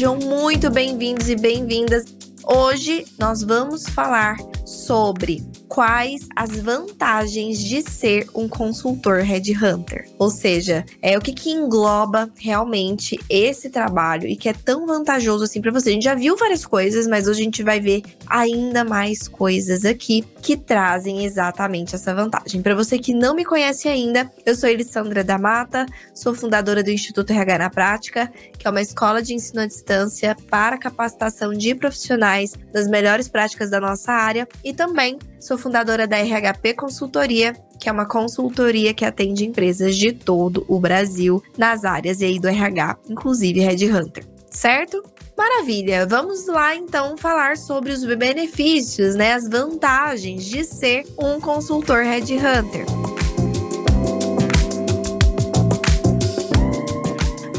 [0.00, 2.06] Sejam muito bem-vindos e bem-vindas.
[2.42, 10.04] Hoje nós vamos falar sobre quais as vantagens de ser um consultor headhunter.
[10.18, 15.44] Ou seja, é o que, que engloba realmente esse trabalho e que é tão vantajoso
[15.44, 15.90] assim para você.
[15.90, 19.84] A gente já viu várias coisas, mas hoje a gente vai ver ainda mais coisas
[19.84, 22.60] aqui que trazem exatamente essa vantagem.
[22.60, 26.90] Para você que não me conhece ainda, eu sou Elissandra da Mata, sou fundadora do
[26.90, 31.76] Instituto RH na Prática, que é uma escola de ensino à distância para capacitação de
[31.76, 37.88] profissionais das melhores práticas da nossa área e também Sou fundadora da RHP Consultoria, que
[37.88, 42.96] é uma consultoria que atende empresas de todo o Brasil nas áreas aí do RH,
[43.08, 45.02] inclusive Red Hunter, certo?
[45.36, 52.02] Maravilha, vamos lá então falar sobre os benefícios, né, as vantagens de ser um consultor
[52.02, 52.84] Red Hunter.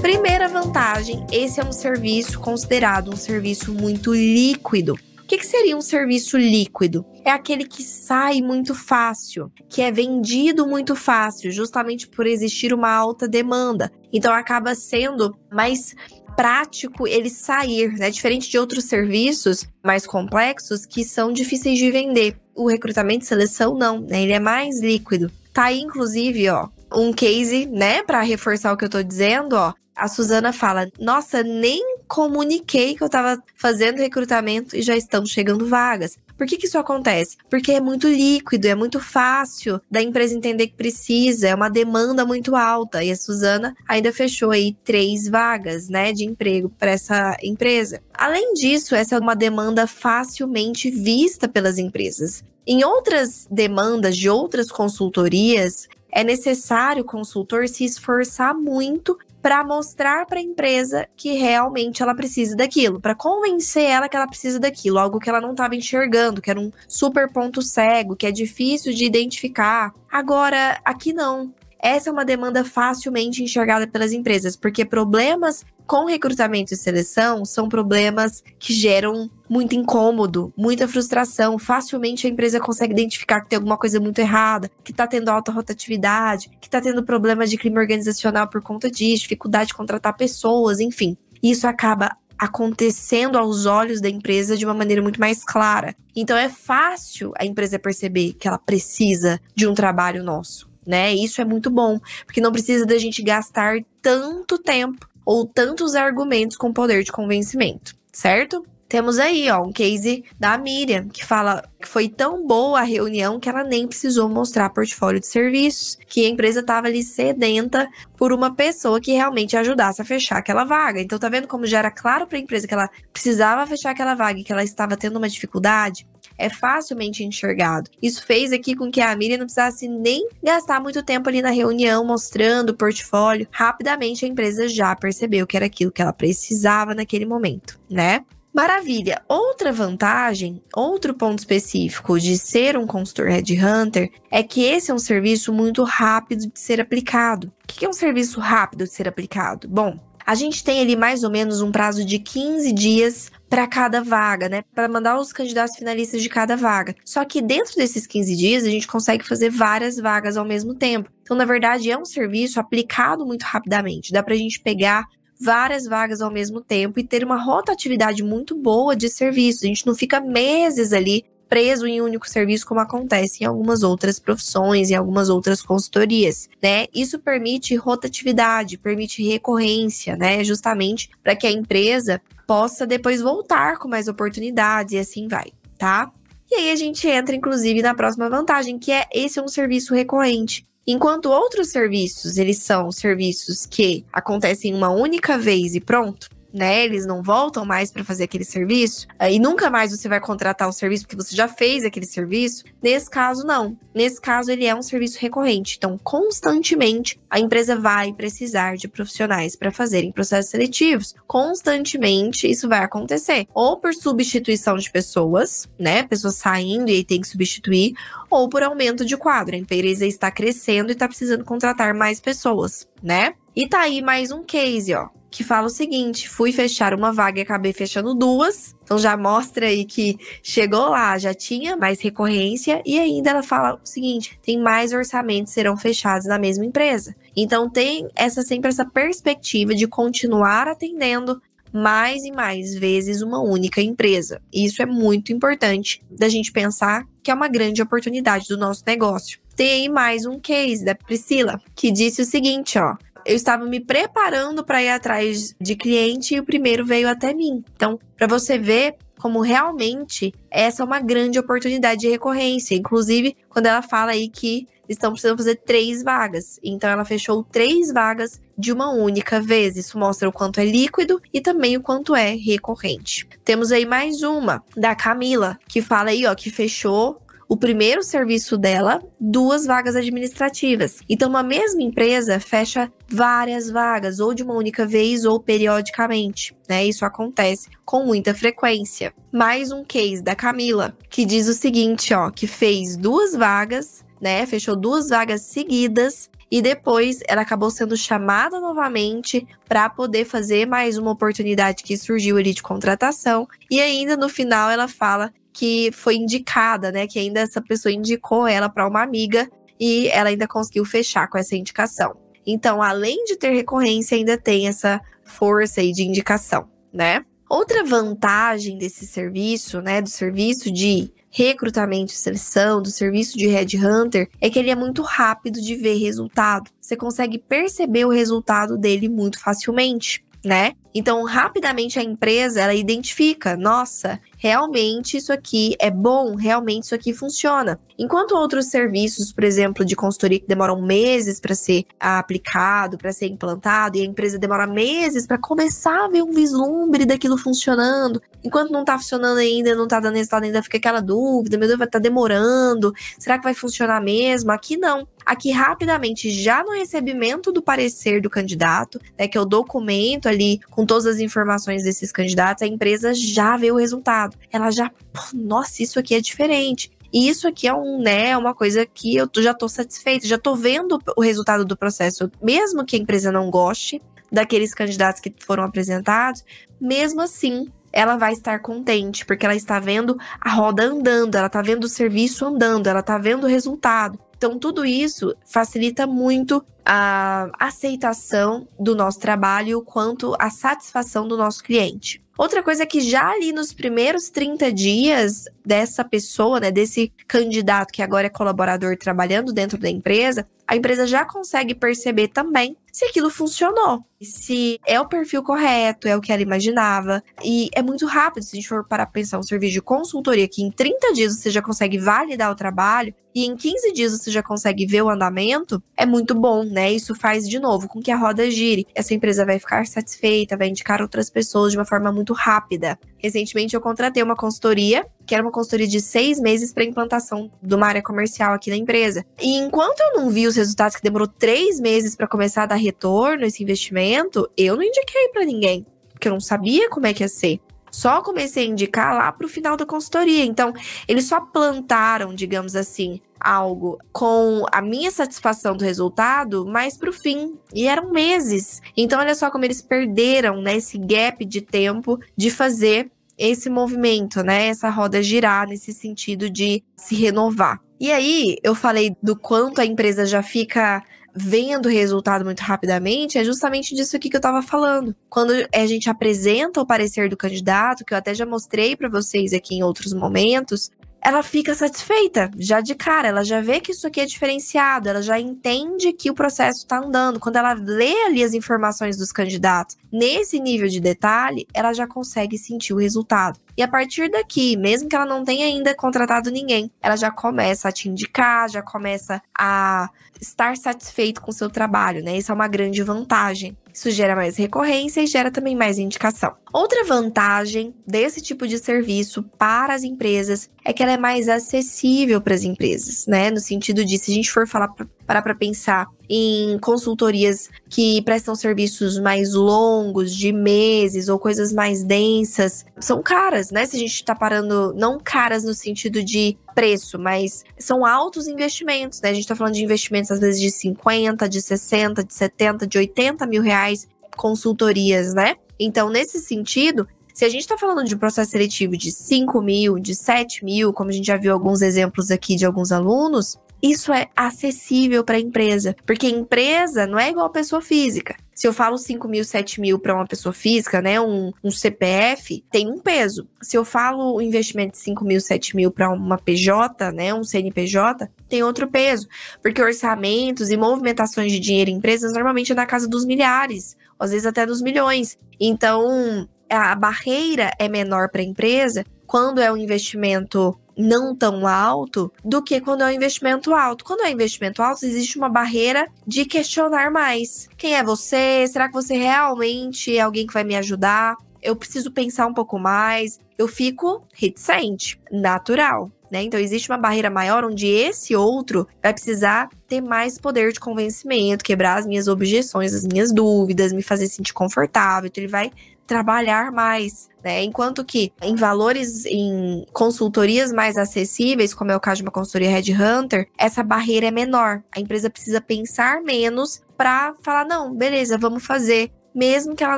[0.01, 4.97] Primeira vantagem, esse é um serviço considerado um serviço muito líquido
[5.31, 7.05] que, que seria um serviço líquido?
[7.23, 12.91] É aquele que sai muito fácil, que é vendido muito fácil, justamente por existir uma
[12.91, 13.89] alta demanda.
[14.11, 15.95] Então acaba sendo mais
[16.35, 18.09] prático ele sair, né?
[18.09, 22.35] Diferente de outros serviços mais complexos que são difíceis de vender.
[22.53, 24.23] O recrutamento e seleção não, né?
[24.23, 25.31] Ele é mais líquido.
[25.53, 29.73] Tá aí, inclusive, ó, um case, né, para reforçar o que eu tô dizendo, ó.
[29.95, 35.65] A Suzana fala: Nossa, nem comuniquei que eu tava fazendo recrutamento e já estão chegando
[35.65, 36.17] vagas.
[36.37, 37.37] Por que, que isso acontece?
[37.49, 42.25] Porque é muito líquido, é muito fácil da empresa entender que precisa, é uma demanda
[42.25, 43.01] muito alta.
[43.01, 48.01] E a Suzana ainda fechou aí três vagas, né, de emprego para essa empresa.
[48.13, 52.43] Além disso, essa é uma demanda facilmente vista pelas empresas.
[52.67, 60.25] Em outras demandas de outras consultorias, é necessário o consultor se esforçar muito para mostrar
[60.25, 64.99] para a empresa que realmente ela precisa daquilo, para convencer ela que ela precisa daquilo,
[64.99, 68.93] algo que ela não estava enxergando, que era um super ponto cego, que é difícil
[68.93, 69.93] de identificar.
[70.11, 71.53] Agora, aqui não.
[71.81, 77.67] Essa é uma demanda facilmente enxergada pelas empresas, porque problemas com recrutamento e seleção são
[77.67, 81.57] problemas que geram muito incômodo, muita frustração.
[81.57, 85.51] Facilmente a empresa consegue identificar que tem alguma coisa muito errada, que está tendo alta
[85.51, 90.79] rotatividade, que está tendo problemas de clima organizacional por conta disso, dificuldade de contratar pessoas,
[90.79, 91.17] enfim.
[91.41, 95.95] Isso acaba acontecendo aos olhos da empresa de uma maneira muito mais clara.
[96.15, 101.13] Então é fácil a empresa perceber que ela precisa de um trabalho nosso né?
[101.13, 106.57] Isso é muito bom, porque não precisa da gente gastar tanto tempo ou tantos argumentos
[106.57, 108.65] com poder de convencimento, certo?
[108.91, 113.39] Temos aí, ó, um case da Miriam, que fala que foi tão boa a reunião
[113.39, 117.87] que ela nem precisou mostrar portfólio de serviços, que a empresa estava ali sedenta
[118.17, 120.99] por uma pessoa que realmente ajudasse a fechar aquela vaga.
[120.99, 124.13] Então, tá vendo como já era claro para a empresa que ela precisava fechar aquela
[124.13, 126.05] vaga e que ela estava tendo uma dificuldade?
[126.41, 127.89] É facilmente enxergado.
[128.01, 131.51] Isso fez aqui com que a Miriam não precisasse nem gastar muito tempo ali na
[131.51, 133.47] reunião mostrando o portfólio.
[133.51, 138.25] Rapidamente a empresa já percebeu que era aquilo que ela precisava naquele momento, né?
[138.53, 139.21] Maravilha!
[139.29, 144.99] Outra vantagem, outro ponto específico de ser um consultor headhunter é que esse é um
[144.99, 147.47] serviço muito rápido de ser aplicado.
[147.63, 149.69] O que é um serviço rápido de ser aplicado?
[149.69, 154.01] Bom, a gente tem ali mais ou menos um prazo de 15 dias para cada
[154.01, 154.63] vaga, né?
[154.73, 156.95] Para mandar os candidatos finalistas de cada vaga.
[157.03, 161.09] Só que dentro desses 15 dias a gente consegue fazer várias vagas ao mesmo tempo.
[161.21, 164.13] Então, na verdade, é um serviço aplicado muito rapidamente.
[164.13, 165.05] Dá para a gente pegar
[165.39, 169.65] várias vagas ao mesmo tempo e ter uma rotatividade muito boa de serviço.
[169.65, 173.83] A gente não fica meses ali preso em um único serviço, como acontece em algumas
[173.83, 176.85] outras profissões, em algumas outras consultorias, né?
[176.95, 180.45] Isso permite rotatividade, permite recorrência, né?
[180.45, 186.09] Justamente para que a empresa possa depois voltar com mais oportunidades e assim vai, tá?
[186.49, 189.93] E aí a gente entra, inclusive, na próxima vantagem, que é esse é um serviço
[189.93, 190.65] recorrente.
[190.87, 196.83] Enquanto outros serviços, eles são serviços que acontecem uma única vez e pronto, né?
[196.83, 200.73] Eles não voltam mais para fazer aquele serviço e nunca mais você vai contratar o
[200.73, 202.63] serviço porque você já fez aquele serviço.
[202.81, 203.77] Nesse caso, não.
[203.93, 205.75] Nesse caso, ele é um serviço recorrente.
[205.77, 211.13] Então, constantemente, a empresa vai precisar de profissionais para fazerem processos seletivos.
[211.27, 213.47] Constantemente, isso vai acontecer.
[213.53, 216.03] Ou por substituição de pessoas, né?
[216.03, 217.93] Pessoas saindo e aí tem que substituir,
[218.29, 219.55] ou por aumento de quadro.
[219.55, 223.33] A empresa está crescendo e está precisando contratar mais pessoas, né?
[223.55, 227.39] E tá aí mais um case, ó que fala o seguinte: fui fechar uma vaga
[227.39, 228.75] e acabei fechando duas.
[228.83, 233.79] Então já mostra aí que chegou lá, já tinha mais recorrência e ainda ela fala
[233.81, 237.15] o seguinte: tem mais orçamentos serão fechados na mesma empresa.
[237.35, 241.41] Então tem essa sempre essa perspectiva de continuar atendendo
[241.73, 244.41] mais e mais vezes uma única empresa.
[244.51, 248.83] E isso é muito importante da gente pensar que é uma grande oportunidade do nosso
[248.85, 249.39] negócio.
[249.55, 252.95] Tem aí mais um case da Priscila, que disse o seguinte, ó:
[253.25, 257.63] eu estava me preparando para ir atrás de cliente e o primeiro veio até mim.
[257.75, 262.75] Então, para você ver como realmente essa é uma grande oportunidade de recorrência.
[262.75, 266.59] Inclusive, quando ela fala aí que estão precisando fazer três vagas.
[266.63, 269.77] Então, ela fechou três vagas de uma única vez.
[269.77, 273.27] Isso mostra o quanto é líquido e também o quanto é recorrente.
[273.45, 277.20] Temos aí mais uma, da Camila, que fala aí, ó, que fechou
[277.51, 280.99] o primeiro serviço dela, duas vagas administrativas.
[281.09, 286.55] Então, uma mesma empresa fecha várias vagas, ou de uma única vez, ou periodicamente.
[286.69, 286.85] Né?
[286.85, 289.13] Isso acontece com muita frequência.
[289.33, 294.45] Mais um case da Camila, que diz o seguinte: ó, que fez duas vagas, né?
[294.45, 300.97] Fechou duas vagas seguidas e depois ela acabou sendo chamada novamente para poder fazer mais
[300.97, 303.45] uma oportunidade que surgiu ali de contratação.
[303.69, 307.07] E ainda no final ela fala que foi indicada, né?
[307.07, 309.49] Que ainda essa pessoa indicou ela para uma amiga
[309.79, 312.15] e ela ainda conseguiu fechar com essa indicação.
[312.45, 317.23] Então, além de ter recorrência, ainda tem essa força aí de indicação, né?
[317.49, 324.29] Outra vantagem desse serviço, né, do serviço de recrutamento e seleção, do serviço de headhunter,
[324.39, 326.69] é que ele é muito rápido de ver resultado.
[326.79, 330.73] Você consegue perceber o resultado dele muito facilmente, né?
[330.93, 337.13] Então, rapidamente a empresa ela identifica, nossa, realmente isso aqui é bom, realmente isso aqui
[337.13, 337.79] funciona.
[337.97, 343.27] Enquanto outros serviços, por exemplo, de consultoria que demoram meses para ser aplicado, para ser
[343.27, 348.71] implantado, e a empresa demora meses para começar a ver um vislumbre daquilo funcionando, enquanto
[348.71, 351.87] não tá funcionando ainda, não tá dando resultado, ainda fica aquela dúvida, meu Deus, vai
[351.87, 354.51] estar tá demorando, será que vai funcionar mesmo?
[354.51, 355.07] Aqui não.
[355.23, 360.59] Aqui rapidamente, já no recebimento do parecer do candidato, né, que é o documento ali
[360.69, 364.37] com todas as informações desses candidatos, a empresa já vê o resultado.
[364.51, 364.91] Ela já,
[365.33, 366.91] nossa, isso aqui é diferente.
[367.13, 370.37] E isso aqui é um, né, é uma coisa que eu já tô satisfeita, já
[370.37, 374.01] tô vendo o resultado do processo, mesmo que a empresa não goste
[374.31, 376.43] daqueles candidatos que foram apresentados,
[376.79, 381.61] mesmo assim, ela vai estar contente, porque ela está vendo a roda andando, ela está
[381.61, 384.17] vendo o serviço andando, ela está vendo o resultado.
[384.37, 391.63] Então, tudo isso facilita muito a aceitação do nosso trabalho quanto a satisfação do nosso
[391.63, 392.21] cliente.
[392.37, 397.91] Outra coisa é que já ali nos primeiros 30 dias dessa pessoa, né, desse candidato
[397.91, 403.05] que agora é colaborador trabalhando dentro da empresa, a empresa já consegue perceber também se
[403.05, 407.23] aquilo funcionou, se é o perfil correto, é o que ela imaginava.
[407.43, 410.61] E é muito rápido, se a gente for para pensar um serviço de consultoria que
[410.61, 414.43] em 30 dias você já consegue validar o trabalho e em 15 dias você já
[414.43, 416.91] consegue ver o andamento, é muito bom, né?
[416.91, 418.85] Isso faz de novo com que a roda gire.
[418.93, 422.99] Essa empresa vai ficar satisfeita, vai indicar outras pessoas de uma forma muito rápida.
[423.21, 427.75] Recentemente eu contratei uma consultoria que era uma consultoria de seis meses para implantação de
[427.75, 429.25] uma área comercial aqui na empresa.
[429.39, 432.75] E enquanto eu não vi os resultados, que demorou três meses para começar a dar
[432.75, 437.23] retorno esse investimento, eu não indiquei para ninguém, porque eu não sabia como é que
[437.23, 437.61] ia ser.
[437.91, 440.45] Só comecei a indicar lá para o final da consultoria.
[440.45, 440.73] Então,
[441.07, 447.13] eles só plantaram, digamos assim, algo com a minha satisfação do resultado, mas para o
[447.13, 447.55] fim.
[447.73, 448.81] E eram meses.
[448.95, 454.43] Então, olha só como eles perderam né, esse gap de tempo de fazer esse movimento,
[454.43, 454.67] né?
[454.67, 457.81] Essa roda girar nesse sentido de se renovar.
[457.99, 461.03] E aí, eu falei do quanto a empresa já fica
[461.33, 465.15] vendo o resultado muito rapidamente, é justamente disso aqui que eu estava falando.
[465.29, 469.53] Quando a gente apresenta o parecer do candidato, que eu até já mostrei para vocês
[469.53, 470.91] aqui em outros momentos,
[471.23, 475.21] ela fica satisfeita já de cara, ela já vê que isso aqui é diferenciado, ela
[475.21, 477.39] já entende que o processo está andando.
[477.39, 482.57] Quando ela lê ali as informações dos candidatos nesse nível de detalhe, ela já consegue
[482.57, 483.59] sentir o resultado.
[483.77, 487.89] E a partir daqui, mesmo que ela não tenha ainda contratado ninguém, ela já começa
[487.89, 490.09] a te indicar, já começa a
[490.39, 492.37] estar satisfeito com o seu trabalho, né?
[492.37, 493.77] Isso é uma grande vantagem.
[493.93, 496.55] Isso gera mais recorrência e gera também mais indicação.
[496.73, 502.41] Outra vantagem desse tipo de serviço para as empresas é que ela é mais acessível
[502.41, 503.51] para as empresas, né?
[503.51, 504.93] No sentido de, se a gente for falar
[505.25, 512.03] parar para pensar em consultorias que prestam serviços mais longos, de meses ou coisas mais
[512.03, 513.85] densas, são caras, né?
[513.85, 519.19] Se a gente está parando, não caras no sentido de preço, mas são altos investimentos,
[519.21, 519.29] né?
[519.29, 522.97] A gente está falando de investimentos às vezes de 50, de 60, de 70, de
[522.97, 525.55] 80 mil reais consultorias, né?
[525.77, 530.13] Então, nesse sentido, se a gente está falando de processo seletivo de 5 mil, de
[530.13, 534.29] 7 mil, como a gente já viu alguns exemplos aqui de alguns alunos, isso é
[534.35, 538.35] acessível para a empresa, porque empresa não é igual pessoa física.
[538.53, 542.63] Se eu falo 5 mil, 7 mil para uma pessoa física, né, um, um, CPF,
[542.69, 543.47] tem um peso.
[543.59, 547.43] Se eu falo o investimento de 5 mil, 7 mil para uma PJ, né, um
[547.43, 549.27] CNPJ, tem outro peso.
[549.63, 554.29] Porque orçamentos e movimentações de dinheiro em empresas normalmente é na casa dos milhares, às
[554.29, 555.39] vezes até dos milhões.
[555.59, 562.31] Então, a barreira é menor para a empresa quando é um investimento não tão alto
[562.43, 564.05] do que quando é um investimento alto.
[564.05, 567.67] Quando é investimento alto, existe uma barreira de questionar mais.
[567.77, 568.65] Quem é você?
[568.67, 571.35] Será que você realmente é alguém que vai me ajudar?
[571.61, 573.39] Eu preciso pensar um pouco mais.
[573.57, 576.11] Eu fico reticente, natural.
[576.31, 576.43] Né?
[576.43, 581.63] Então existe uma barreira maior onde esse outro vai precisar ter mais poder de convencimento,
[581.63, 585.27] quebrar as minhas objeções, as minhas dúvidas, me fazer sentir confortável.
[585.27, 585.71] Então ele vai
[586.07, 587.63] trabalhar mais, né?
[587.63, 592.69] Enquanto que em valores em consultorias mais acessíveis, como é o caso de uma consultoria
[592.69, 594.83] Red Hunter, essa barreira é menor.
[594.95, 599.97] A empresa precisa pensar menos para falar não, beleza, vamos fazer, mesmo que ela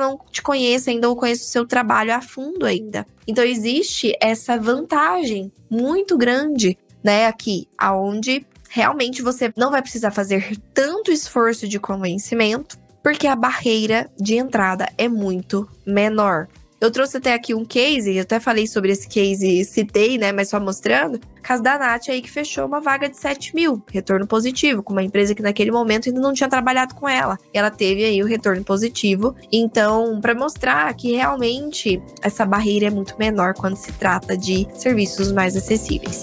[0.00, 3.06] não te conheça ainda ou conheça o seu trabalho a fundo ainda.
[3.26, 10.56] Então existe essa vantagem muito grande, né, aqui, aonde realmente você não vai precisar fazer
[10.72, 16.48] tanto esforço de convencimento porque a barreira de entrada é muito menor.
[16.84, 20.32] Eu trouxe até aqui um case, eu até falei sobre esse case, citei, né?
[20.32, 21.18] Mas só mostrando.
[21.42, 25.02] Caso da Nath aí que fechou uma vaga de 7 mil, retorno positivo, com uma
[25.02, 27.38] empresa que naquele momento ainda não tinha trabalhado com ela.
[27.54, 29.34] Ela teve aí o retorno positivo.
[29.50, 35.32] Então, para mostrar que realmente essa barreira é muito menor quando se trata de serviços
[35.32, 36.20] mais acessíveis.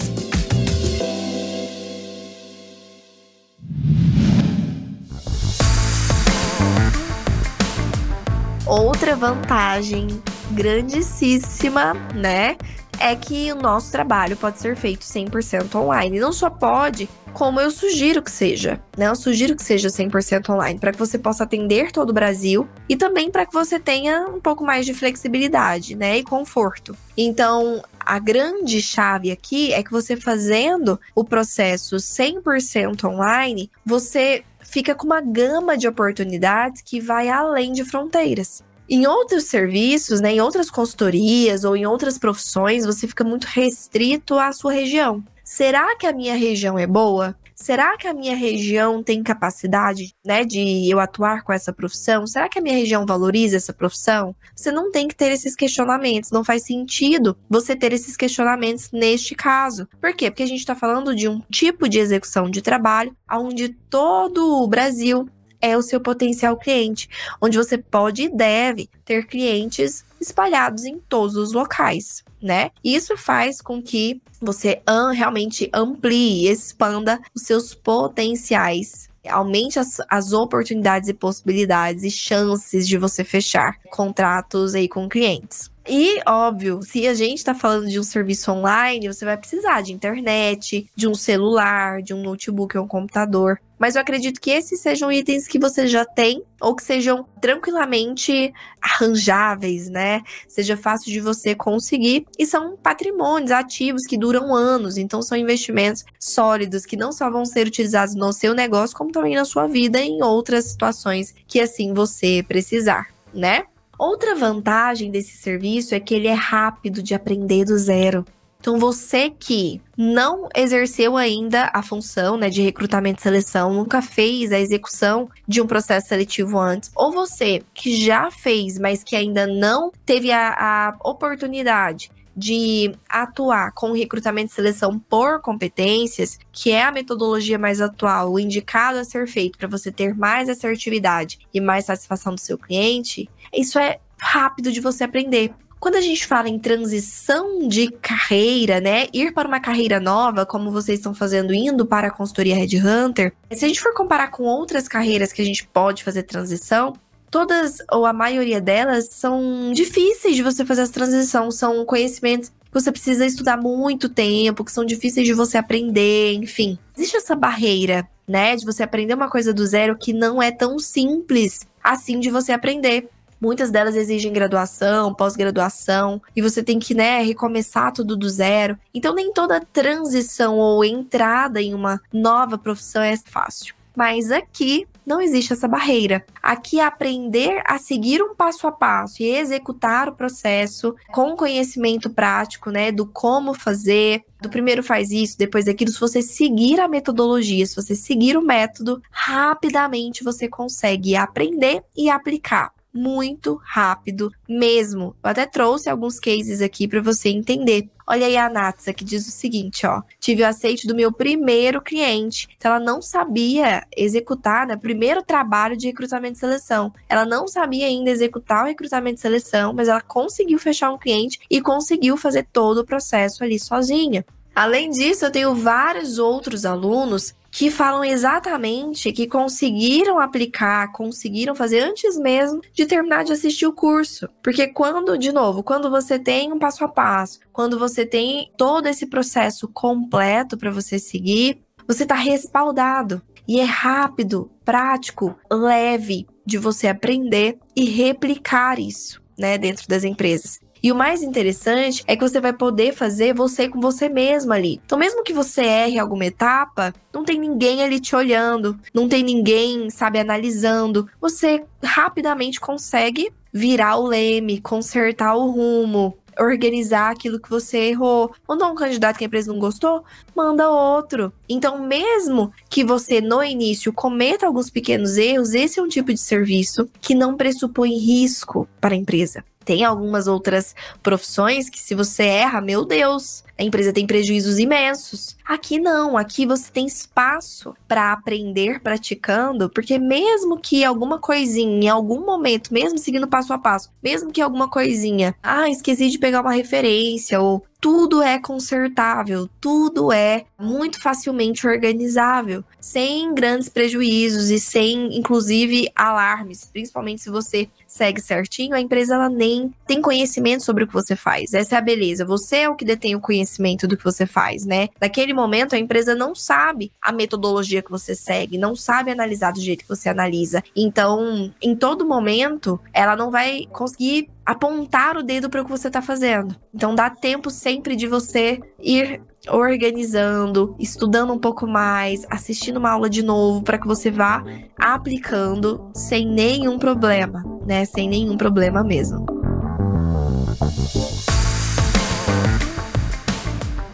[8.64, 10.06] Outra vantagem
[10.52, 12.56] grandíssima, né?
[12.98, 16.20] É que o nosso trabalho pode ser feito 100% online.
[16.20, 19.08] Não só pode, como eu sugiro que seja, né?
[19.08, 22.96] Eu sugiro que seja 100% online, para que você possa atender todo o Brasil e
[22.96, 26.18] também para que você tenha um pouco mais de flexibilidade, né?
[26.18, 26.96] E conforto.
[27.16, 34.94] Então, a grande chave aqui é que você fazendo o processo 100% online, você fica
[34.94, 38.62] com uma gama de oportunidades que vai além de fronteiras.
[38.94, 44.38] Em outros serviços, né, em outras consultorias ou em outras profissões, você fica muito restrito
[44.38, 45.24] à sua região.
[45.42, 47.34] Será que a minha região é boa?
[47.54, 52.26] Será que a minha região tem capacidade, né, de eu atuar com essa profissão?
[52.26, 54.36] Será que a minha região valoriza essa profissão?
[54.54, 59.34] Você não tem que ter esses questionamentos, não faz sentido você ter esses questionamentos neste
[59.34, 59.88] caso.
[60.02, 60.30] Por quê?
[60.30, 64.68] Porque a gente está falando de um tipo de execução de trabalho onde todo o
[64.68, 65.26] Brasil
[65.62, 67.08] é o seu potencial cliente,
[67.40, 72.70] onde você pode e deve ter clientes espalhados em todos os locais, né?
[72.84, 74.82] Isso faz com que você
[75.14, 82.98] realmente amplie, expanda os seus potenciais aumente as, as, oportunidades e possibilidades e chances de
[82.98, 85.71] você fechar contratos aí com clientes.
[85.88, 89.92] E, óbvio, se a gente está falando de um serviço online, você vai precisar de
[89.92, 93.58] internet, de um celular, de um notebook ou um computador.
[93.82, 98.54] Mas eu acredito que esses sejam itens que você já tem ou que sejam tranquilamente
[98.80, 100.22] arranjáveis, né?
[100.46, 106.04] Seja fácil de você conseguir e são patrimônios ativos que duram anos, então são investimentos
[106.16, 110.00] sólidos que não só vão ser utilizados no seu negócio, como também na sua vida
[110.00, 113.64] em outras situações que assim você precisar, né?
[113.98, 118.24] Outra vantagem desse serviço é que ele é rápido de aprender do zero.
[118.62, 124.52] Então, você que não exerceu ainda a função né, de recrutamento e seleção, nunca fez
[124.52, 129.48] a execução de um processo seletivo antes, ou você que já fez, mas que ainda
[129.48, 136.82] não teve a, a oportunidade de atuar com recrutamento e seleção por competências, que é
[136.82, 141.60] a metodologia mais atual, o indicado a ser feito para você ter mais assertividade e
[141.60, 145.52] mais satisfação do seu cliente, isso é rápido de você aprender.
[145.82, 150.70] Quando a gente fala em transição de carreira, né, ir para uma carreira nova, como
[150.70, 154.44] vocês estão fazendo indo para a consultoria Red Hunter, se a gente for comparar com
[154.44, 156.92] outras carreiras que a gente pode fazer transição,
[157.32, 162.54] todas ou a maioria delas são difíceis de você fazer essa transição, são conhecimentos que
[162.72, 166.78] você precisa estudar muito tempo, que são difíceis de você aprender, enfim.
[166.94, 170.78] Existe essa barreira, né, de você aprender uma coisa do zero que não é tão
[170.78, 173.08] simples assim de você aprender.
[173.40, 178.78] Muitas delas exigem graduação, pós-graduação, e você tem que, né, recomeçar tudo do zero.
[178.94, 183.74] Então, nem toda transição ou entrada em uma nova profissão é fácil.
[183.96, 186.24] Mas aqui não existe essa barreira.
[186.42, 192.70] Aqui aprender a seguir um passo a passo e executar o processo com conhecimento prático,
[192.70, 197.66] né, do como fazer, do primeiro faz isso, depois aquilo, se você seguir a metodologia,
[197.66, 205.16] se você seguir o método, rapidamente você consegue aprender e aplicar muito rápido mesmo.
[205.22, 207.88] Eu até trouxe alguns cases aqui para você entender.
[208.06, 211.80] Olha aí a Natsa que diz o seguinte, ó: tive o aceite do meu primeiro
[211.80, 212.48] cliente.
[212.56, 216.92] Então ela não sabia executar, né, primeiro trabalho de recrutamento e seleção.
[217.08, 221.40] Ela não sabia ainda executar o recrutamento e seleção, mas ela conseguiu fechar um cliente
[221.50, 224.24] e conseguiu fazer todo o processo ali sozinha.
[224.54, 231.80] Além disso, eu tenho vários outros alunos que falam exatamente que conseguiram aplicar, conseguiram fazer
[231.80, 234.26] antes mesmo de terminar de assistir o curso.
[234.42, 238.86] Porque quando, de novo, quando você tem um passo a passo, quando você tem todo
[238.86, 243.20] esse processo completo para você seguir, você está respaldado.
[243.46, 250.58] E é rápido, prático, leve de você aprender e replicar isso, né, dentro das empresas.
[250.82, 254.80] E o mais interessante é que você vai poder fazer você com você mesmo ali.
[254.84, 259.22] Então, mesmo que você erre alguma etapa, não tem ninguém ali te olhando, não tem
[259.22, 261.08] ninguém, sabe, analisando.
[261.20, 268.34] Você rapidamente consegue virar o leme, consertar o rumo, organizar aquilo que você errou.
[268.48, 270.04] Mandou um candidato que a empresa não gostou?
[270.34, 271.32] Manda outro.
[271.48, 276.20] Então, mesmo que você no início cometa alguns pequenos erros, esse é um tipo de
[276.20, 279.44] serviço que não pressupõe risco para a empresa.
[279.64, 285.36] Tem algumas outras profissões que, se você erra, meu Deus, a empresa tem prejuízos imensos.
[285.44, 291.88] Aqui não, aqui você tem espaço para aprender praticando, porque mesmo que alguma coisinha, em
[291.88, 296.40] algum momento, mesmo seguindo passo a passo, mesmo que alguma coisinha, ah, esqueci de pegar
[296.40, 304.60] uma referência ou tudo é consertável, tudo é muito facilmente organizável, sem grandes prejuízos e
[304.60, 306.64] sem, inclusive, alarmes.
[306.72, 311.14] Principalmente se você segue certinho, a empresa ela nem tem conhecimento sobre o que você
[311.14, 311.52] faz.
[311.52, 312.24] Essa é a beleza.
[312.24, 314.88] Você é o que detém o conhecimento do que você faz, né?
[315.00, 319.60] Naquele momento, a empresa não sabe a metodologia que você segue, não sabe analisar do
[319.60, 320.62] jeito que você analisa.
[320.74, 325.88] Então, em todo momento, ela não vai conseguir apontar o dedo para o que você
[325.88, 326.56] está fazendo.
[326.74, 333.10] Então dá tempo sempre de você ir organizando, estudando um pouco mais, assistindo uma aula
[333.10, 334.44] de novo para que você vá
[334.78, 337.84] aplicando sem nenhum problema, né?
[337.84, 339.26] Sem nenhum problema mesmo.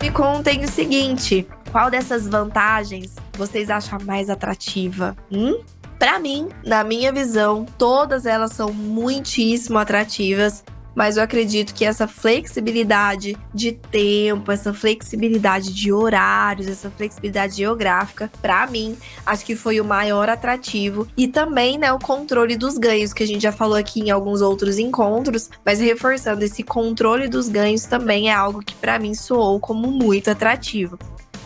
[0.01, 5.17] Me contem o seguinte: qual dessas vantagens vocês acham mais atrativa?
[5.33, 5.61] Hum?
[5.99, 10.63] Para mim, na minha visão, todas elas são muitíssimo atrativas,
[10.99, 18.29] mas eu acredito que essa flexibilidade de tempo, essa flexibilidade de horários, essa flexibilidade geográfica,
[18.43, 23.13] para mim, acho que foi o maior atrativo e também, né, o controle dos ganhos
[23.13, 27.49] que a gente já falou aqui em alguns outros encontros, mas reforçando esse controle dos
[27.49, 30.99] ganhos também é algo que para mim soou como muito atrativo.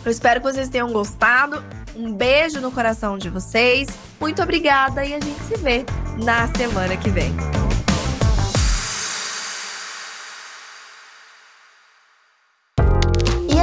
[0.03, 1.62] Eu espero que vocês tenham gostado.
[1.95, 3.87] Um beijo no coração de vocês.
[4.19, 5.85] Muito obrigada e a gente se vê
[6.17, 7.31] na semana que vem.